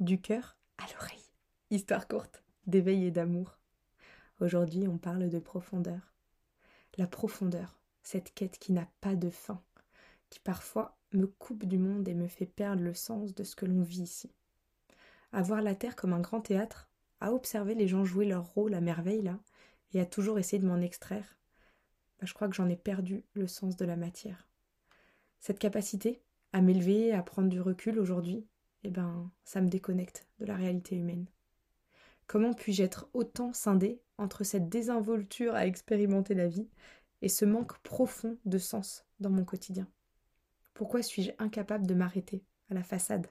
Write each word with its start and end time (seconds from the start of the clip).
du 0.00 0.20
cœur 0.20 0.56
à 0.78 0.84
l'oreille. 0.92 1.32
Histoire 1.70 2.06
courte, 2.06 2.42
d'éveil 2.66 3.04
et 3.04 3.10
d'amour. 3.10 3.58
Aujourd'hui, 4.40 4.86
on 4.88 4.98
parle 4.98 5.30
de 5.30 5.38
profondeur. 5.38 6.12
La 6.98 7.06
profondeur, 7.06 7.80
cette 8.02 8.34
quête 8.34 8.58
qui 8.58 8.72
n'a 8.72 8.88
pas 9.00 9.16
de 9.16 9.30
fin, 9.30 9.62
qui 10.28 10.38
parfois 10.40 10.98
me 11.12 11.26
coupe 11.26 11.64
du 11.64 11.78
monde 11.78 12.06
et 12.08 12.14
me 12.14 12.28
fait 12.28 12.46
perdre 12.46 12.82
le 12.82 12.92
sens 12.92 13.34
de 13.34 13.42
ce 13.42 13.56
que 13.56 13.64
l'on 13.64 13.82
vit 13.82 14.02
ici. 14.02 14.30
À 15.32 15.42
voir 15.42 15.62
la 15.62 15.74
Terre 15.74 15.96
comme 15.96 16.12
un 16.12 16.20
grand 16.20 16.42
théâtre, 16.42 16.90
à 17.20 17.32
observer 17.32 17.74
les 17.74 17.88
gens 17.88 18.04
jouer 18.04 18.26
leur 18.26 18.44
rôle 18.44 18.74
à 18.74 18.80
merveille 18.80 19.22
là, 19.22 19.38
et 19.94 20.00
à 20.00 20.06
toujours 20.06 20.38
essayer 20.38 20.60
de 20.60 20.68
m'en 20.68 20.80
extraire, 20.80 21.38
bah, 22.18 22.26
je 22.26 22.34
crois 22.34 22.48
que 22.48 22.54
j'en 22.54 22.68
ai 22.68 22.76
perdu 22.76 23.24
le 23.32 23.46
sens 23.46 23.76
de 23.76 23.84
la 23.86 23.96
matière. 23.96 24.46
Cette 25.38 25.58
capacité 25.58 26.22
à 26.52 26.60
m'élever, 26.60 27.12
à 27.12 27.22
prendre 27.22 27.48
du 27.48 27.60
recul 27.60 27.98
aujourd'hui, 27.98 28.46
eh 28.84 28.90
ben, 28.90 29.30
ça 29.44 29.60
me 29.60 29.68
déconnecte 29.68 30.26
de 30.38 30.46
la 30.46 30.56
réalité 30.56 30.96
humaine. 30.96 31.26
Comment 32.26 32.54
puis-je 32.54 32.82
être 32.82 33.08
autant 33.14 33.52
scindé 33.52 34.00
entre 34.18 34.44
cette 34.44 34.68
désinvolture 34.68 35.54
à 35.54 35.66
expérimenter 35.66 36.34
la 36.34 36.48
vie 36.48 36.68
et 37.22 37.28
ce 37.28 37.44
manque 37.44 37.78
profond 37.78 38.38
de 38.44 38.58
sens 38.58 39.04
dans 39.20 39.30
mon 39.30 39.44
quotidien? 39.44 39.88
Pourquoi 40.74 41.02
suis-je 41.02 41.30
incapable 41.38 41.86
de 41.86 41.94
m'arrêter 41.94 42.44
à 42.68 42.74
la 42.74 42.82
façade? 42.82 43.28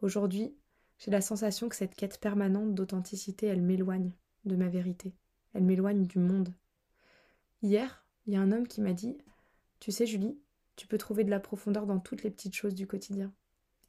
Aujourd'hui, 0.00 0.54
j'ai 0.98 1.10
la 1.10 1.20
sensation 1.20 1.68
que 1.68 1.76
cette 1.76 1.94
quête 1.94 2.20
permanente 2.20 2.74
d'authenticité, 2.74 3.46
elle 3.46 3.62
m'éloigne 3.62 4.12
de 4.44 4.56
ma 4.56 4.68
vérité, 4.68 5.14
elle 5.52 5.64
m'éloigne 5.64 6.06
du 6.06 6.18
monde. 6.18 6.54
Hier, 7.62 8.06
il 8.26 8.34
y 8.34 8.36
a 8.36 8.40
un 8.40 8.52
homme 8.52 8.68
qui 8.68 8.80
m'a 8.80 8.92
dit 8.92 9.18
Tu 9.80 9.92
sais, 9.92 10.06
Julie, 10.06 10.38
tu 10.76 10.86
peux 10.86 10.98
trouver 10.98 11.24
de 11.24 11.30
la 11.30 11.40
profondeur 11.40 11.86
dans 11.86 12.00
toutes 12.00 12.22
les 12.22 12.30
petites 12.30 12.54
choses 12.54 12.74
du 12.74 12.86
quotidien. 12.86 13.32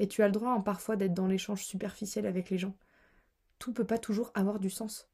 Et 0.01 0.07
tu 0.07 0.23
as 0.23 0.25
le 0.25 0.31
droit 0.31 0.49
hein, 0.49 0.61
parfois 0.61 0.95
d'être 0.95 1.13
dans 1.13 1.27
l'échange 1.27 1.63
superficiel 1.63 2.25
avec 2.25 2.49
les 2.49 2.57
gens. 2.57 2.75
Tout 3.59 3.71
peut 3.71 3.85
pas 3.85 3.99
toujours 3.99 4.31
avoir 4.33 4.59
du 4.59 4.71
sens. 4.71 5.07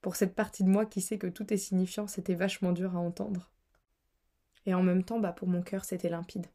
Pour 0.00 0.16
cette 0.16 0.34
partie 0.34 0.64
de 0.64 0.70
moi 0.70 0.86
qui 0.86 1.02
sait 1.02 1.18
que 1.18 1.26
tout 1.26 1.52
est 1.52 1.58
signifiant, 1.58 2.06
c'était 2.06 2.34
vachement 2.34 2.72
dur 2.72 2.96
à 2.96 3.00
entendre. 3.00 3.50
Et 4.64 4.72
en 4.72 4.82
même 4.82 5.04
temps, 5.04 5.20
bah 5.20 5.34
pour 5.34 5.46
mon 5.46 5.60
cœur, 5.60 5.84
c'était 5.84 6.08
limpide. 6.08 6.46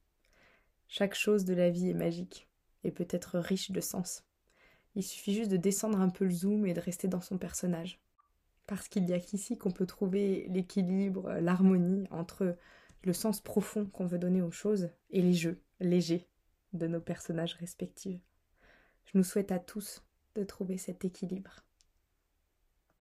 Chaque 0.87 1.13
chose 1.13 1.45
de 1.45 1.53
la 1.53 1.69
vie 1.69 1.91
est 1.91 1.93
magique 1.93 2.49
et 2.83 2.89
peut 2.89 3.07
être 3.11 3.37
riche 3.37 3.69
de 3.69 3.81
sens. 3.81 4.23
Il 4.95 5.03
suffit 5.03 5.35
juste 5.35 5.51
de 5.51 5.57
descendre 5.57 6.01
un 6.01 6.09
peu 6.09 6.25
le 6.25 6.31
zoom 6.31 6.65
et 6.65 6.73
de 6.73 6.81
rester 6.81 7.07
dans 7.07 7.21
son 7.21 7.37
personnage. 7.37 8.01
Parce 8.65 8.87
qu'il 8.87 9.05
n'y 9.05 9.13
a 9.13 9.19
qu'ici 9.19 9.59
qu'on 9.59 9.69
peut 9.69 9.85
trouver 9.85 10.47
l'équilibre, 10.49 11.33
l'harmonie 11.33 12.07
entre 12.09 12.57
le 13.03 13.13
sens 13.13 13.41
profond 13.41 13.85
qu'on 13.85 14.07
veut 14.07 14.17
donner 14.17 14.41
aux 14.41 14.49
choses 14.49 14.89
et 15.11 15.21
les 15.21 15.33
jeux 15.33 15.61
légers 15.79 16.27
de 16.75 16.87
nos 16.87 17.01
personnages 17.01 17.55
respectifs. 17.55 18.21
Je 19.05 19.17
nous 19.17 19.23
souhaite 19.23 19.51
à 19.51 19.59
tous 19.59 20.03
de 20.35 20.43
trouver 20.43 20.77
cet 20.77 21.05
équilibre. 21.05 21.63